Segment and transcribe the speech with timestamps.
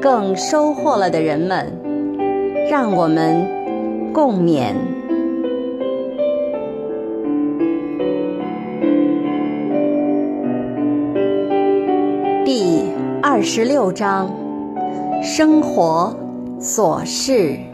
[0.00, 1.70] 更收获了的人们，
[2.70, 3.46] 让我们
[4.14, 4.72] 共勉。
[12.46, 12.82] 第
[13.22, 14.34] 二十六章：
[15.22, 16.16] 生活
[16.58, 17.69] 琐事。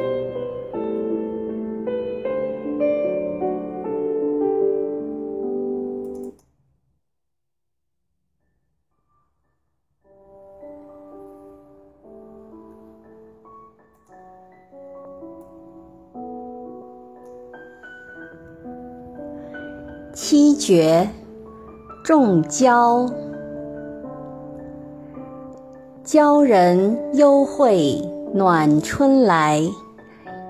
[20.66, 21.08] 七绝，
[22.02, 23.06] 众娇，
[26.02, 28.02] 娇人幽会
[28.34, 29.62] 暖春来，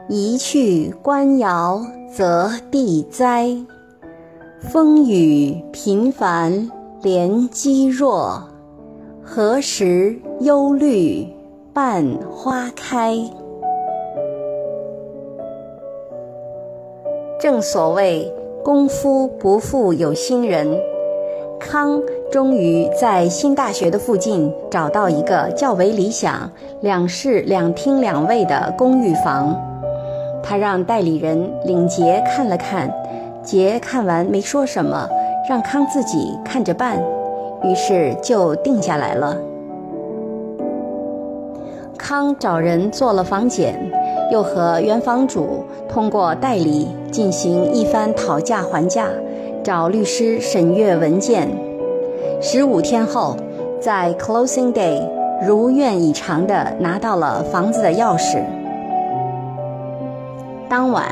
[0.09, 3.55] 一去官窑则地灾。
[4.61, 6.70] 风雨频繁
[7.03, 8.42] 连积弱，
[9.22, 11.28] 何时忧虑
[11.75, 13.19] 伴花开？
[17.39, 18.33] 正所谓。
[18.67, 20.77] 功夫不负有心人，
[21.61, 26.50] 康终于在新大学的附近找到一个较为理想、
[26.81, 29.56] 两室两厅两卫的公寓房。
[30.42, 32.92] 他让代理人领杰看了看，
[33.41, 35.09] 杰看完没说什么，
[35.48, 37.00] 让康自己看着办，
[37.62, 39.37] 于是就定下来了。
[41.97, 43.96] 康找人做了房检。
[44.31, 49.06] 又和原房主通过代理进行一番讨价还价，
[49.62, 51.48] 找律师审阅文件。
[52.41, 53.36] 十五天后，
[53.81, 55.00] 在 closing day
[55.47, 58.42] 如愿以偿地拿到了房子的钥匙。
[60.69, 61.06] 当晚，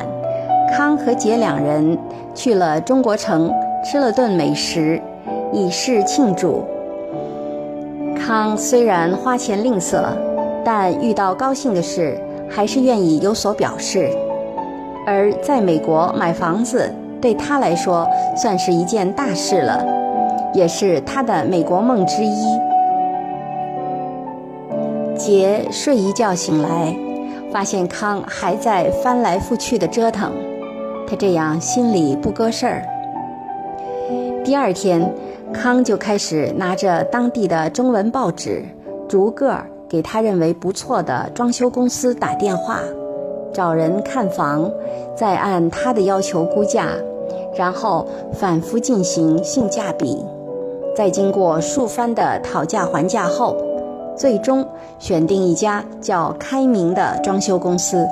[0.76, 1.96] 康和杰两人
[2.34, 3.50] 去了中国城，
[3.84, 5.00] 吃了顿美食，
[5.52, 6.64] 以示庆祝。
[8.18, 10.02] 康虽然花钱吝啬，
[10.64, 12.18] 但遇到高兴的事。
[12.48, 14.10] 还是愿意有所表示，
[15.06, 18.06] 而在美国买房子对他来说
[18.36, 19.84] 算是一件大事了，
[20.52, 22.44] 也是他的美国梦之一。
[25.16, 26.94] 杰睡一觉醒来，
[27.52, 30.32] 发现康还在翻来覆去的折腾，
[31.06, 32.82] 他这样心里不搁事儿。
[34.44, 35.10] 第二天，
[35.52, 38.64] 康就开始拿着当地的中文报纸，
[39.08, 39.66] 逐个儿。
[39.94, 42.80] 给他认为不错的装修公司打电话，
[43.52, 44.68] 找人看房，
[45.14, 46.88] 再按他的要求估价，
[47.54, 50.20] 然后反复进行性价比，
[50.96, 53.56] 在经过数番的讨价还价后，
[54.16, 54.66] 最终
[54.98, 58.04] 选定一家叫开明的装修公司。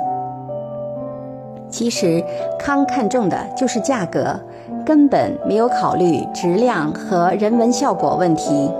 [1.69, 2.23] 其实
[2.57, 4.39] 康看中的就是价格，
[4.85, 8.71] 根本没有考虑质量和人文效果问题。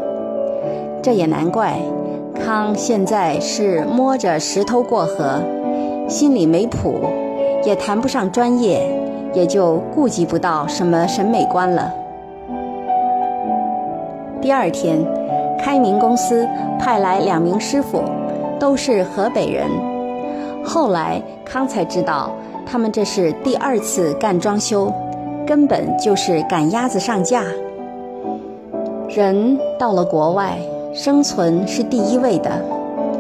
[1.02, 1.78] 这也难怪。
[2.36, 5.40] 康现在是摸着石头过河，
[6.08, 7.00] 心里没谱，
[7.64, 8.86] 也谈不上专业，
[9.34, 11.94] 也就顾及不到什么审美观了。
[14.42, 14.98] 第二天，
[15.60, 16.48] 开明公司
[16.80, 18.02] 派来两名师傅，
[18.60, 19.68] 都是河北人。
[20.66, 22.32] 后来康才知道，
[22.66, 24.92] 他们这是第二次干装修，
[25.46, 27.44] 根本就是赶鸭子上架。
[29.08, 30.58] 人到了国外。
[30.94, 32.52] 生存是第一位的，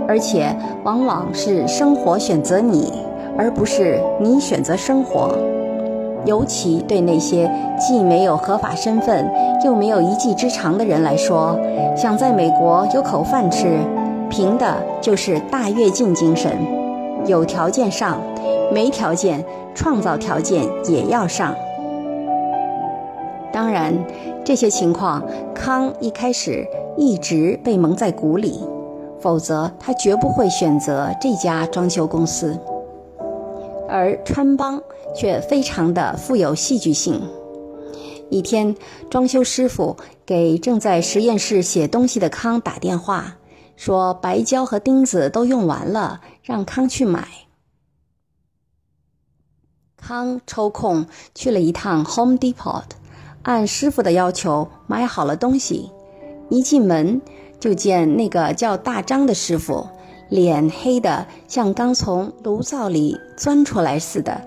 [0.08, 2.94] 而且往往是生活选择你，
[3.36, 5.36] 而不是你选择生活。
[6.24, 9.28] 尤其对那些既没有合法身份
[9.66, 11.60] 又没有一技之长的人来说，
[11.98, 13.80] 想在美国有口饭吃，
[14.30, 16.56] 凭的就是大跃进精神。
[17.26, 18.22] 有条件上，
[18.72, 19.44] 没条件
[19.74, 21.56] 创造条件也要上。
[23.74, 23.92] 然，
[24.46, 26.64] 这些情况康一开始。
[26.96, 28.60] 一直被蒙在鼓里，
[29.20, 32.56] 否则他绝不会选择这家装修公司。
[33.90, 34.80] 而川邦
[35.16, 37.20] 却非常的富有戏剧性。
[38.30, 38.75] 一天，
[39.10, 43.38] 装修师傅给正在实验室写东西的康打电话，
[43.76, 47.28] 说白胶和钉子都用完了，让康去买。
[49.98, 52.84] 康抽空去了一趟 Home Depot，
[53.44, 55.92] 按师傅的要求买好了东西。
[56.50, 57.22] 一进门，
[57.60, 59.88] 就见那个叫大张的师傅，
[60.30, 64.42] 脸黑的像刚从炉灶里钻出来似的，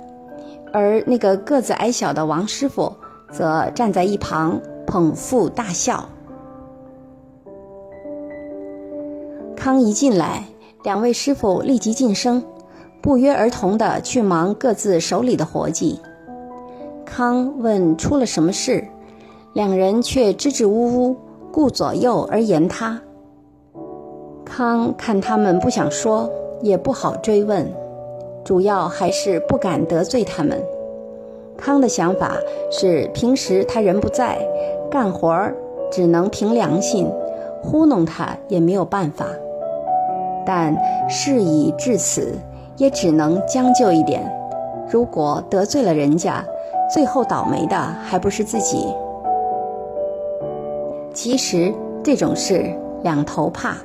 [0.73, 2.93] 而那个个子矮小的王师傅
[3.31, 6.09] 则站在一旁捧腹大笑。
[9.57, 10.45] 康一进来，
[10.85, 12.45] 两位师傅立即噤声，
[13.03, 15.99] 不约而同地去忙各自手里的活计。
[17.07, 18.85] 康问出了什么事，
[19.55, 21.17] 两人却支支吾吾，
[21.53, 23.01] 顾左右而言他。
[24.45, 26.29] 康看他们不想说，
[26.61, 27.67] 也不好追问，
[28.45, 30.61] 主要还是不敢得罪他们。
[31.57, 32.37] 康的想法
[32.71, 34.39] 是，平时他人不在，
[34.91, 35.57] 干活儿
[35.91, 37.09] 只能凭良心，
[37.63, 39.27] 糊弄他也没有办法。
[40.45, 40.77] 但
[41.09, 42.35] 事已至此，
[42.77, 44.31] 也只能将就一点。
[44.89, 46.45] 如果得罪了人家，
[46.89, 48.87] 最后倒霉的还不是自己？
[51.13, 51.73] 其实
[52.03, 52.71] 这种事
[53.03, 53.77] 两头怕。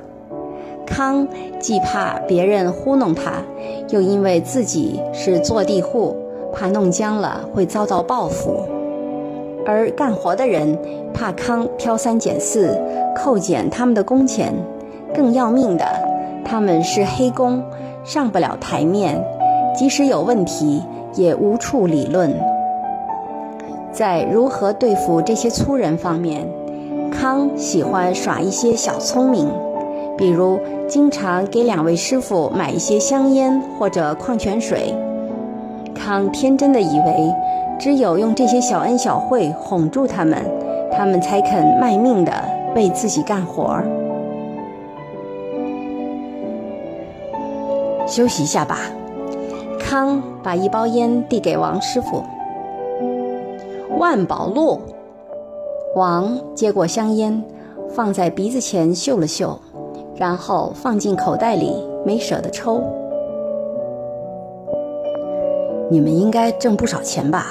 [0.84, 1.26] 康
[1.58, 3.42] 既怕别人糊弄他，
[3.88, 6.14] 又因为自己是坐地户，
[6.52, 8.52] 怕弄僵了会遭到报复；
[9.64, 10.78] 而干活的人
[11.14, 12.78] 怕康挑三拣四，
[13.16, 14.52] 扣减他们的工钱。
[15.14, 15.86] 更要命的，
[16.44, 17.62] 他们是黑工，
[18.04, 19.22] 上不了台面，
[19.74, 20.82] 即使有问题，
[21.14, 22.34] 也无处理论。
[23.92, 26.48] 在如何对付这些粗人方面，
[27.10, 29.48] 康喜欢耍一些小聪明。
[30.16, 30.58] 比如，
[30.88, 34.94] 经常给两位师傅买一些香烟或者矿泉水。
[35.94, 37.34] 康天真的以为，
[37.78, 40.38] 只有用这些小恩小惠哄住他们，
[40.96, 42.32] 他们才肯卖命的
[42.74, 43.86] 为自己干活儿。
[48.06, 48.78] 休息一下吧。
[49.78, 52.22] 康把一包烟递给王师傅。
[54.02, 54.80] 万宝路。
[55.94, 57.40] 王接过香烟，
[57.88, 59.56] 放在鼻子前嗅了嗅。
[60.16, 61.72] 然后放进口袋里，
[62.04, 62.82] 没舍得抽。
[65.88, 67.46] 你们应该挣不少钱吧？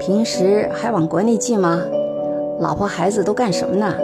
[0.00, 1.80] 平时还往国内寄吗？
[2.58, 3.94] 老婆孩子都干什么呢？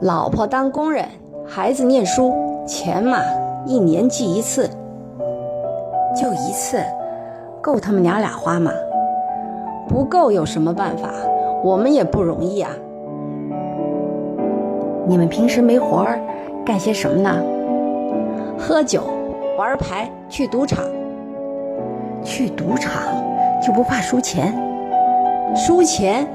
[0.00, 1.06] 老婆当工人，
[1.46, 2.32] 孩子念书，
[2.66, 3.18] 钱嘛，
[3.66, 4.66] 一年寄一次，
[6.16, 6.82] 就一次，
[7.60, 8.72] 够他们娘俩花吗？
[9.94, 11.08] 不够有什么办法？
[11.62, 12.68] 我们也不容易啊。
[15.06, 16.18] 你们平时没活儿，
[16.66, 17.40] 干些什么呢？
[18.58, 19.04] 喝酒、
[19.56, 20.84] 玩牌、去赌场。
[22.24, 23.04] 去赌场
[23.64, 24.52] 就不怕输钱？
[25.54, 26.26] 输钱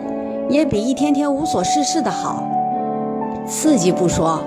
[0.48, 2.48] 也比一天天无所事事的好，
[3.46, 4.40] 刺激不说，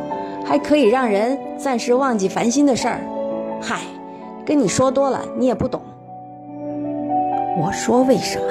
[0.43, 3.00] 还可以让人暂时忘记烦心的事儿。
[3.61, 3.81] 嗨，
[4.47, 5.82] 跟你说多了你也不懂。
[7.61, 8.47] 我说为什么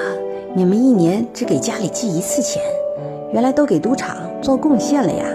[0.53, 2.61] 你们一年只给家里寄一次钱？
[3.31, 5.25] 原来都给赌场做贡献了呀。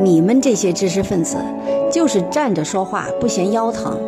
[0.00, 1.36] 你们这些知识分子，
[1.92, 3.98] 就是站着说话不嫌腰疼。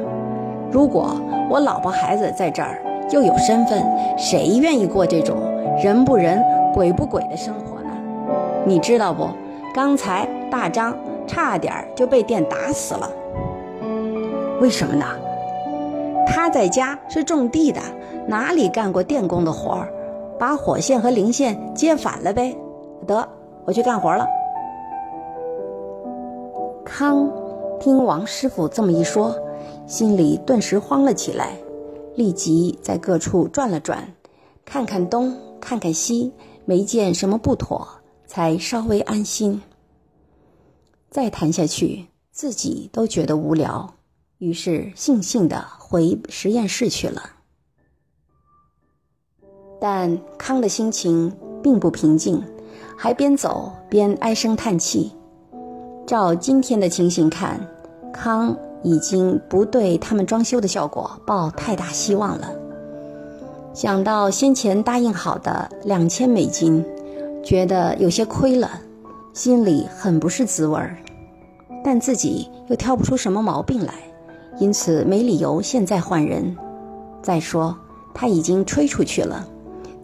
[0.73, 1.15] 如果
[1.51, 2.81] 我老婆孩子在这儿，
[3.11, 3.85] 又有身份，
[4.17, 5.37] 谁愿意过这种
[5.83, 6.43] 人不人、
[6.75, 7.91] 鬼不鬼的生活呢？
[8.65, 9.29] 你知道不？
[9.75, 10.97] 刚才大张
[11.27, 13.11] 差点就被电打死了。
[14.59, 15.05] 为什么呢？
[16.27, 17.81] 他在家是种地的，
[18.29, 19.91] 哪里干过电工的活儿？
[20.39, 22.55] 把火线和零线接反了呗。
[23.07, 23.27] 得，
[23.65, 24.27] 我去干活了。
[26.85, 27.29] 康
[27.81, 29.35] 听王师傅这么一说，
[29.87, 31.57] 心里顿时慌了起来，
[32.15, 34.07] 立即在各处转了转，
[34.65, 36.33] 看看东，看看西，
[36.67, 37.89] 没见什么不妥，
[38.27, 39.61] 才稍微安心。
[41.11, 43.95] 再谈下去，自己都觉得无聊，
[44.37, 47.23] 于是悻悻地回实验室去了。
[49.81, 51.33] 但康的心情
[51.63, 52.43] 并不平静，
[52.97, 55.13] 还边走边唉声叹气。
[56.07, 57.61] 照今天的情形看，
[58.13, 62.51] 康已经不对他们装修的效果抱太大希望了。
[63.75, 66.85] 想到先前答应好的两千美金，
[67.45, 68.71] 觉得有些亏了，
[69.33, 70.97] 心里很不是滋味儿。
[71.85, 73.95] 但自己又挑不出什么毛病来，
[74.59, 76.57] 因此没理由现在换人。
[77.23, 77.77] 再说
[78.13, 79.47] 他已经吹出去了，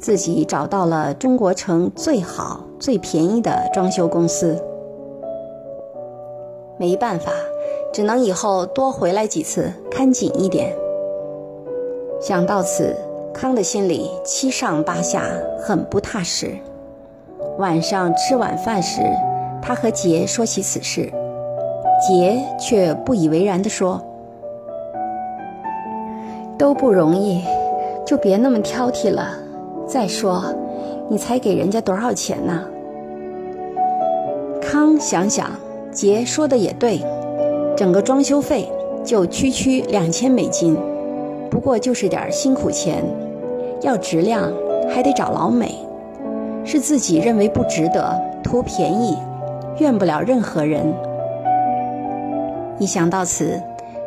[0.04, 4.62] 自己找到了中国城最好、最便宜的装修公司。
[6.76, 7.32] 没办法，
[7.90, 10.76] 只能以后多回来几次，看紧一点。
[12.20, 12.94] 想到此，
[13.32, 15.22] 康的心里七上八下，
[15.58, 16.54] 很不踏实。
[17.56, 19.00] 晚上吃晚饭时，
[19.62, 21.10] 他和杰说起此事，
[22.06, 23.98] 杰却不以为然地说
[26.58, 27.42] ：“都不容易，
[28.04, 29.38] 就别那么挑剔了。
[29.86, 30.44] 再说，
[31.08, 32.62] 你才给人家多少钱呢？”
[34.60, 35.50] 康想想。
[35.94, 37.00] 杰说的也对，
[37.76, 38.68] 整个装修费
[39.04, 40.76] 就区区两千美金，
[41.48, 43.04] 不过就是点辛苦钱，
[43.80, 44.52] 要质量
[44.92, 45.72] 还得找老美，
[46.64, 48.12] 是自己认为不值得，
[48.42, 49.16] 图便宜，
[49.78, 50.92] 怨不了任何人。
[52.80, 53.62] 一想到此，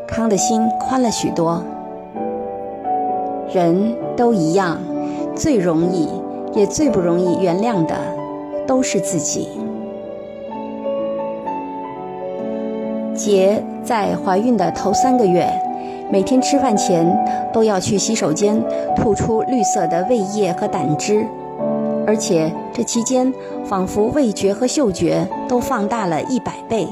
[0.06, 1.64] 康的心宽了许多。
[3.54, 4.78] 人都一样，
[5.38, 6.10] 最容易
[6.54, 7.96] 也最不容易原谅的，
[8.66, 9.48] 都是自己。
[13.14, 15.48] 杰在怀孕的头三个月，
[16.12, 17.06] 每天吃饭前
[17.54, 18.62] 都要去洗手间
[18.96, 21.26] 吐出绿色的胃液和胆汁，
[22.06, 23.32] 而且这期间
[23.64, 26.88] 仿佛味觉和嗅觉都放大了一百倍。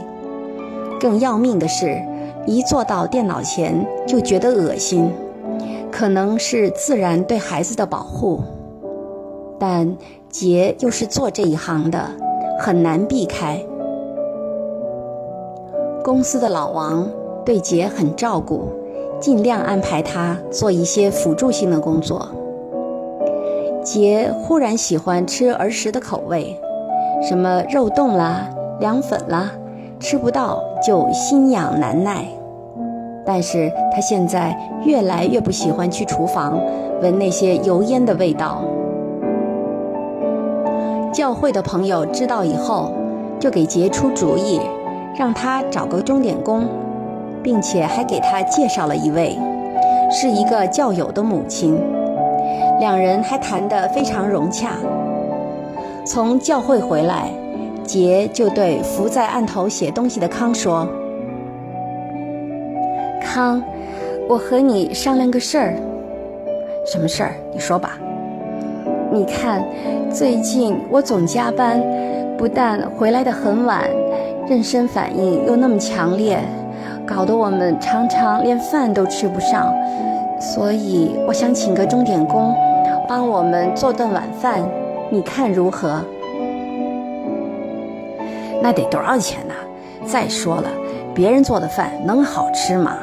[0.99, 2.01] 更要命的是，
[2.45, 5.11] 一坐到电脑前就觉得恶心。
[5.97, 8.41] 可能是自然对孩子的保护，
[9.57, 9.95] 但
[10.29, 12.11] 杰又是做这一行的，
[12.59, 13.57] 很难避开。
[16.03, 17.09] 公司的老王
[17.45, 18.67] 对杰很照顾，
[19.21, 22.27] 尽量安排他做一些辅助性的工作。
[23.81, 26.59] 杰忽然喜欢吃儿时的口味，
[27.23, 28.49] 什么肉冻啦、
[28.81, 29.49] 凉粉啦，
[29.97, 32.27] 吃不到就心痒难耐。
[33.25, 34.55] 但是他现在
[34.85, 36.61] 越来越不喜欢去厨房
[37.01, 38.61] 闻那些油烟的味道。
[41.11, 42.91] 教会的朋友知道以后，
[43.39, 44.59] 就给杰出主意，
[45.17, 46.67] 让他找个钟点工，
[47.41, 49.37] 并且还给他介绍了一位，
[50.11, 51.81] 是一个教友的母亲。
[52.79, 54.73] 两人还谈得非常融洽。
[56.05, 57.31] 从教会回来，
[57.83, 60.87] 杰就对伏在案头写东西的康说。
[63.35, 63.61] 康，
[64.29, 65.73] 我和你商量个事儿。
[66.85, 67.35] 什么事儿？
[67.51, 67.99] 你说吧。
[69.11, 69.61] 你看，
[70.09, 71.83] 最近我总加班，
[72.37, 73.83] 不但回来的很晚，
[74.47, 76.39] 妊娠反应又那么强烈，
[77.05, 79.69] 搞得我们常常连饭都吃不上。
[80.39, 82.55] 所以我想请个钟点工，
[83.05, 84.61] 帮我们做顿晚饭，
[85.09, 85.99] 你看如何？
[88.61, 89.53] 那得多少钱呢？
[90.05, 90.69] 再说了，
[91.13, 92.99] 别人做的饭能好吃吗？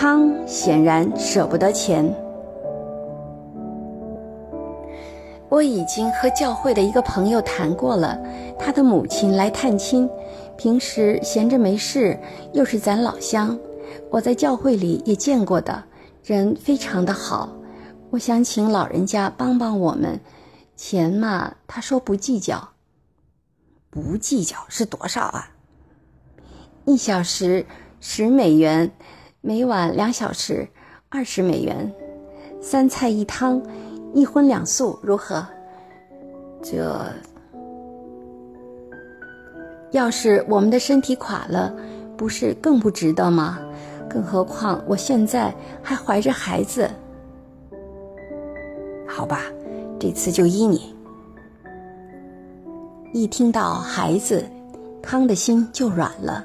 [0.00, 2.08] 康显然舍不得钱。
[5.48, 8.16] 我已经和教会的一个朋友谈过了，
[8.56, 10.08] 他的母亲来探亲，
[10.56, 12.16] 平时闲着没事，
[12.52, 13.58] 又是咱老乡，
[14.08, 15.82] 我在教会里也见过的，
[16.22, 17.48] 人非常的好。
[18.10, 20.20] 我想请老人家帮帮我们，
[20.76, 22.68] 钱嘛，他说不计较。
[23.90, 25.50] 不计较是多少啊？
[26.84, 27.66] 一小时
[27.98, 28.92] 十美元。
[29.40, 30.66] 每晚两小时，
[31.08, 31.92] 二十美元，
[32.60, 33.62] 三菜一汤，
[34.12, 35.46] 一荤两素，如何？
[36.60, 37.00] 这
[39.92, 41.72] 要是我们的身体垮了，
[42.16, 43.60] 不是更不值得吗？
[44.10, 45.54] 更何况我现在
[45.84, 46.90] 还怀着孩子。
[49.06, 49.42] 好吧，
[50.00, 50.96] 这次就依你。
[53.12, 54.44] 一听到孩子，
[55.00, 56.44] 康的心就软了。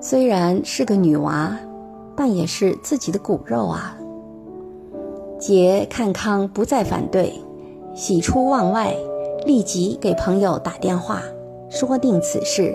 [0.00, 1.56] 虽然是个女娃。
[2.18, 3.96] 但也是自己的骨肉啊。
[5.38, 7.32] 杰看康不再反对，
[7.94, 8.92] 喜出望外，
[9.46, 11.22] 立即给朋友打电话
[11.70, 12.74] 说定此事，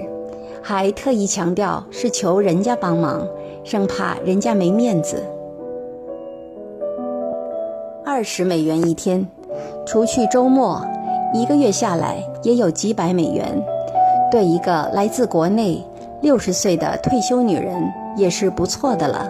[0.61, 3.27] 还特意强调是求人家帮忙，
[3.65, 5.21] 生怕人家没面子。
[8.05, 9.27] 二十美元一天，
[9.85, 10.81] 除去周末，
[11.33, 13.61] 一个月下来也有几百美元，
[14.31, 15.83] 对一个来自国内
[16.21, 17.83] 六十岁的退休女人。
[18.15, 19.29] 也是不错的了，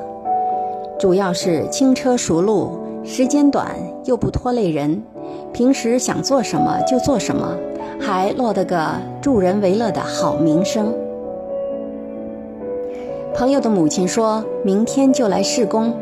[0.99, 3.75] 主要是轻车熟路，时间短
[4.05, 5.01] 又不拖累人，
[5.51, 7.55] 平时想做什么就做什么，
[7.99, 8.87] 还落得个
[9.21, 10.93] 助人为乐的好名声。
[13.35, 15.93] 朋友的母亲说明天就来试工，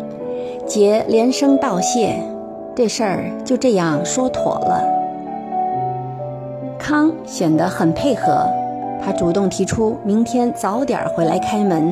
[0.66, 2.16] 杰连声道谢，
[2.76, 4.84] 这事儿就这样说妥了。
[6.78, 8.46] 康显得很配合，
[9.02, 11.92] 他主动提出明天早点回来开门。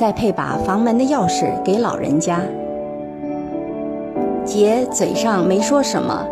[0.00, 2.40] 再配把房门的钥匙给老人家。
[4.46, 6.26] 杰嘴上没说什么，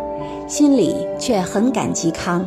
[0.47, 2.43] 心里却很感激康。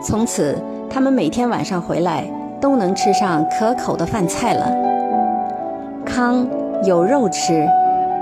[0.00, 0.56] 从此，
[0.88, 2.24] 他们每天晚上回来
[2.60, 4.72] 都能吃上可口的饭菜了。
[6.06, 6.46] 康
[6.84, 7.66] 有肉吃，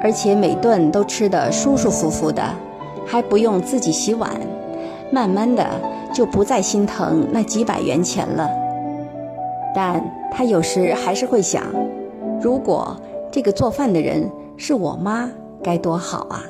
[0.02, 2.42] 而且每顿都吃得舒舒服服的，
[3.06, 4.30] 还不用自己洗碗。
[5.10, 5.66] 慢慢的，
[6.14, 8.48] 就不再心疼那几百元钱了。
[9.74, 11.64] 但他有时还是会想，
[12.40, 12.96] 如果
[13.30, 15.30] 这个做饭的人是我妈，
[15.62, 16.44] 该多好啊！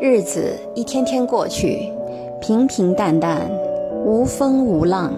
[0.00, 1.92] 日子一天天过去，
[2.40, 3.50] 平平淡淡，
[4.04, 5.12] 无风无浪。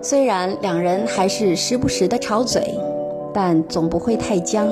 [0.00, 2.62] 虽然两人还是时不时的吵嘴，
[3.34, 4.68] 但总不会太僵。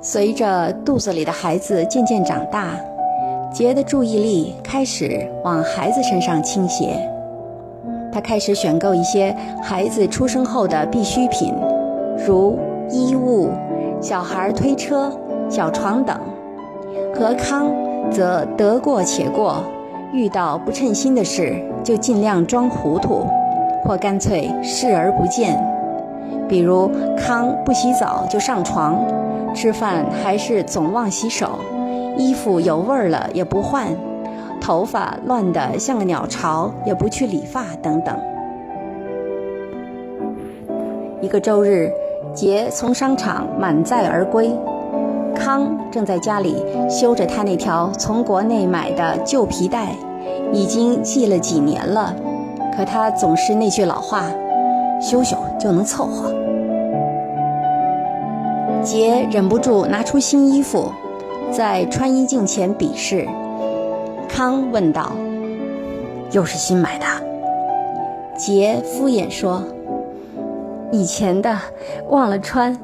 [0.00, 2.74] 随着肚子里的孩子渐渐长大，
[3.52, 7.08] 杰的注意力开始往孩子身上倾斜。
[8.12, 11.54] 他开始选购一些孩子出生后的必需品，
[12.26, 12.58] 如
[12.90, 13.50] 衣物、
[14.00, 15.10] 小孩推车、
[15.48, 16.16] 小床等。
[17.14, 17.72] 和康
[18.10, 19.64] 则得过且过，
[20.12, 23.26] 遇到不称心的事就尽量装糊涂，
[23.82, 25.58] 或干脆视而不见。
[26.48, 28.98] 比如康不洗澡就上床，
[29.54, 31.58] 吃饭还是总忘洗手，
[32.16, 33.86] 衣服有味儿了也不换。
[34.62, 38.16] 头发乱得像个鸟巢，也不去理发等等。
[41.20, 41.90] 一个周日，
[42.32, 44.56] 杰从商场满载而归，
[45.34, 46.54] 康正在家里
[46.88, 49.96] 修着他那条从国内买的旧皮带，
[50.52, 52.14] 已经系了几年了，
[52.76, 54.30] 可他总是那句老话
[55.02, 56.32] ：“修修就能凑合。”
[58.80, 60.92] 杰忍不住拿出新衣服，
[61.50, 63.26] 在穿衣镜前比试。
[64.34, 65.12] 康问道
[66.32, 67.04] ：“又是新买的？”
[68.34, 69.62] 杰敷衍说
[70.90, 71.58] ：“以前的，
[72.08, 72.80] 忘了穿。”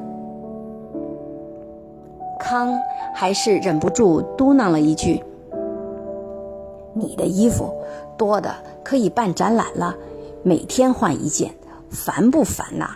[2.39, 2.79] 康
[3.15, 5.23] 还是忍不住嘟囔了一句
[6.93, 7.73] ：“你的衣服
[8.15, 8.53] 多的
[8.83, 9.95] 可以办展览了，
[10.43, 11.55] 每天换一件，
[11.89, 12.91] 烦不烦呐？”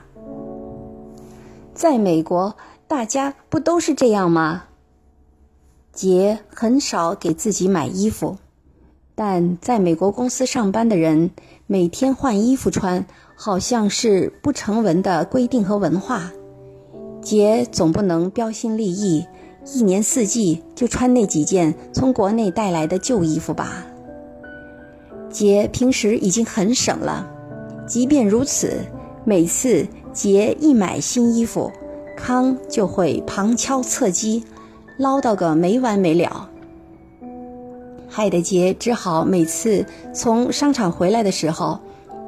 [1.73, 2.55] 在美国，
[2.87, 4.65] 大家不都是这样吗？
[5.91, 8.37] 杰很少给自己买衣服。
[9.15, 11.29] 但在美国公司上班的人
[11.67, 13.05] 每天换衣服穿，
[13.35, 16.31] 好像是不成文的规定和文化。
[17.21, 19.25] 杰总不能标新立异，
[19.73, 23.85] 一年四季就穿那几件从国内带来的旧衣服吧？
[25.29, 27.27] 杰平时已经很省了，
[27.87, 28.79] 即便如此，
[29.23, 31.71] 每次杰一买新衣服，
[32.17, 34.43] 康就会旁敲侧击，
[34.97, 36.49] 唠叨个没完没了。
[38.15, 41.79] 害得杰只好每次从商场回来的时候，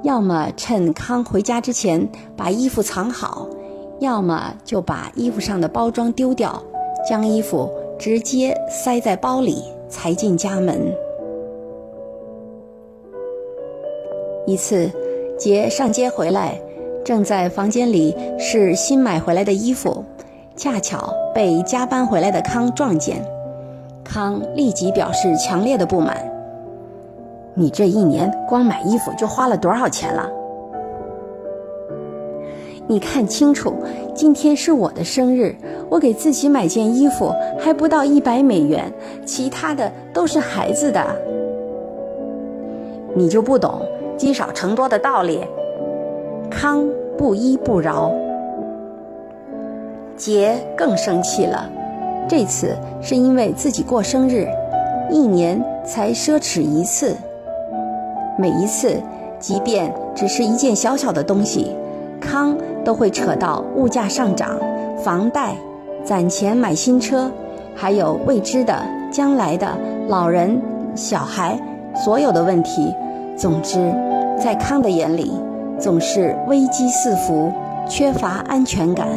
[0.01, 3.47] 要么趁康回家之前把衣服藏好，
[3.99, 6.59] 要么就把衣服上的包装丢掉，
[7.07, 10.91] 将衣服直接塞在包里才进家门。
[14.47, 14.89] 一次，
[15.37, 16.59] 杰上街回来，
[17.03, 20.03] 正在房间里试新买回来的衣服，
[20.55, 23.23] 恰巧被加班回来的康撞见。
[24.05, 26.15] 康立即表示强烈的不满
[27.53, 30.29] ：“你这一年光买衣服就花了多少钱了？
[32.87, 33.73] 你看清楚，
[34.13, 35.55] 今天是我的生日，
[35.89, 38.93] 我给自己买件衣服还不到一百美元，
[39.25, 41.03] 其他的都是孩子的。
[43.15, 43.81] 你就不懂
[44.15, 45.43] 积少成多的道理？”
[46.47, 46.87] 康
[47.17, 48.13] 不依不饶，
[50.15, 51.67] 杰更生气了。
[52.27, 54.47] 这次是因为自己过生日，
[55.11, 57.15] 一年才奢侈一次。
[58.37, 58.99] 每一次，
[59.39, 61.71] 即便只是一件小小的东西，
[62.19, 64.59] 康都会扯到物价上涨、
[64.97, 65.55] 房贷、
[66.03, 67.31] 攒钱买新车，
[67.75, 68.75] 还有未知的
[69.11, 70.59] 将来的老人、
[70.95, 71.59] 小孩
[72.03, 72.93] 所有的问题。
[73.37, 73.93] 总之，
[74.37, 75.31] 在康的眼里，
[75.79, 77.51] 总是危机四伏，
[77.87, 79.07] 缺乏安全感，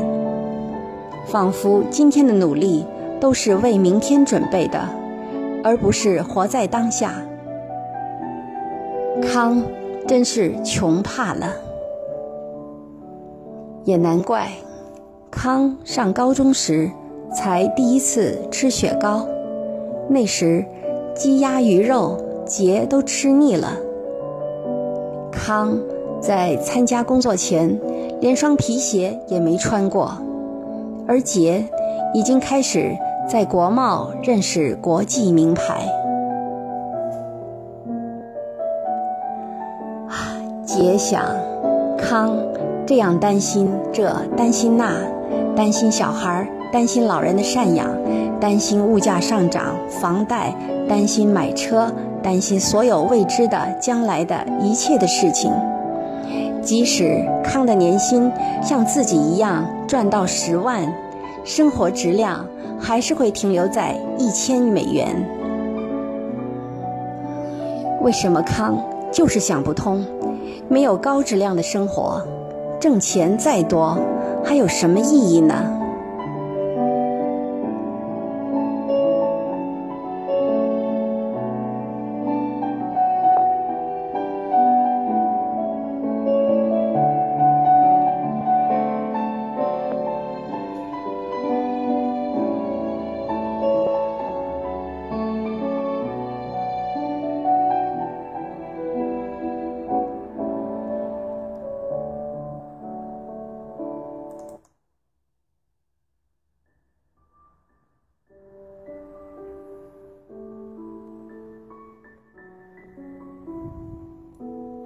[1.27, 2.85] 仿佛今天的努力。
[3.20, 4.81] 都是为明天准备的，
[5.64, 7.14] 而不是活在当下。
[9.20, 9.61] 康
[10.07, 11.52] 真是穷怕了，
[13.85, 14.48] 也难怪。
[15.31, 16.90] 康上高中时
[17.35, 19.26] 才第一次吃雪糕，
[20.09, 20.64] 那时
[21.14, 23.72] 鸡鸭鱼肉杰都吃腻了。
[25.33, 25.78] 康
[26.20, 27.78] 在参加工作前
[28.20, 30.16] 连双皮鞋也没穿过，
[31.07, 31.64] 而杰
[32.14, 32.96] 已经开始。
[33.29, 35.87] 在国贸认识国际名牌，
[40.09, 41.23] 啊，杰想，
[41.99, 42.35] 康
[42.87, 44.95] 这样担心这担心那，
[45.55, 47.87] 担心小孩，担心老人的赡养，
[48.41, 50.55] 担心物价上涨、房贷，
[50.88, 55.53] 担心买车，担心所有未知的将来的一切的事情。
[56.62, 60.91] 即使康的年薪像自己一样赚到十万，
[61.45, 62.43] 生活质量。
[62.81, 65.14] 还是会停留在一千美元。
[68.03, 68.79] 为什么康
[69.12, 70.05] 就是想不通？
[70.69, 72.23] 没有高质量的生活，
[72.81, 73.99] 挣钱再多，
[74.45, 75.78] 还有什么意义呢？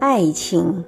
[0.03, 0.85] 爱情。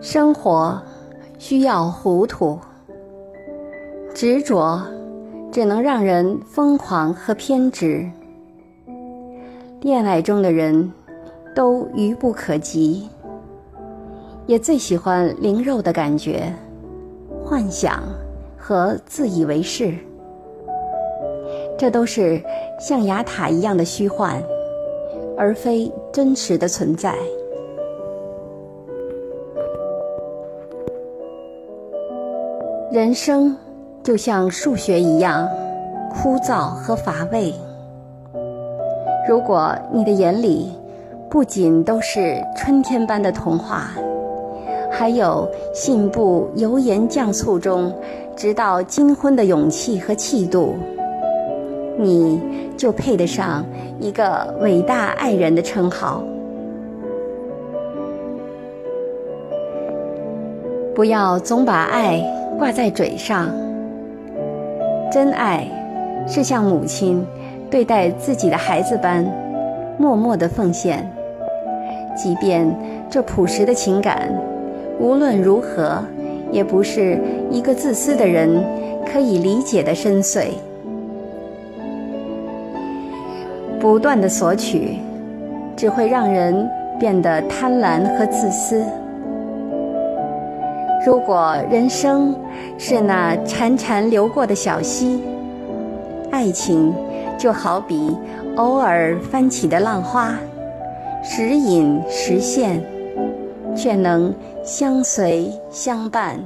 [0.00, 0.80] 生活
[1.36, 2.56] 需要糊涂，
[4.14, 4.80] 执着
[5.50, 8.08] 只能让人疯狂和偏执。
[9.80, 10.88] 恋爱中的人
[11.56, 13.08] 都愚不可及，
[14.46, 16.54] 也最喜欢灵肉的感觉、
[17.44, 18.00] 幻想
[18.56, 19.92] 和自以为是。
[21.78, 22.42] 这都是
[22.80, 24.42] 象牙塔一样的虚幻，
[25.36, 27.14] 而非真实的存在。
[32.90, 33.56] 人生
[34.02, 35.48] 就像数学一样
[36.12, 37.54] 枯燥和乏味。
[39.28, 40.72] 如果你的眼里
[41.30, 43.90] 不仅都是春天般的童话，
[44.90, 47.94] 还有信步油盐酱醋中
[48.34, 50.74] 直到金婚的勇气和气度，
[51.98, 52.40] 你
[52.76, 53.64] 就配得上
[54.00, 56.24] 一个伟大爱人的称号。
[60.94, 62.22] 不要总把爱。
[62.58, 63.48] 挂在嘴上，
[65.12, 65.64] 真爱
[66.26, 67.24] 是像母亲
[67.70, 69.24] 对待自己的孩子般
[69.96, 71.08] 默默的奉献，
[72.16, 72.68] 即便
[73.08, 74.28] 这朴实的情感
[74.98, 76.02] 无论如何
[76.50, 77.16] 也不是
[77.48, 78.60] 一个自私的人
[79.06, 80.48] 可以理解的深邃。
[83.80, 84.98] 不断的索取，
[85.76, 88.82] 只会让人变得贪婪和自私。
[91.06, 92.34] 如果人生
[92.76, 95.22] 是那潺潺流过的小溪，
[96.30, 96.92] 爱情
[97.38, 98.16] 就好比
[98.56, 100.34] 偶尔翻起的浪花，
[101.22, 102.82] 时隐时现，
[103.76, 106.36] 却能相随相伴，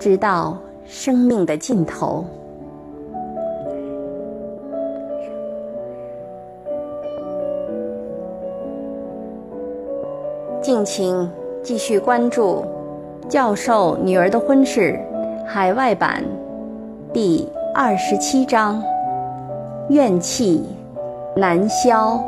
[0.00, 2.24] 直到生命的尽头。
[10.70, 11.28] 敬请
[11.64, 12.64] 继续关注。
[13.28, 14.96] 教授女儿的婚事，
[15.44, 16.22] 海外版，
[17.12, 18.80] 第二十七章，
[19.88, 20.64] 怨气
[21.34, 22.22] 难消。